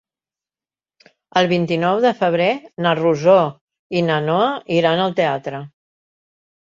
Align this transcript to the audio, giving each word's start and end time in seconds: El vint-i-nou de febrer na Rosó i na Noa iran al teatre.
El 1.41 1.49
vint-i-nou 1.51 2.01
de 2.07 2.13
febrer 2.23 2.49
na 2.85 2.95
Rosó 3.03 3.37
i 4.01 4.03
na 4.09 4.19
Noa 4.31 4.49
iran 4.81 5.03
al 5.05 5.15
teatre. 5.21 5.61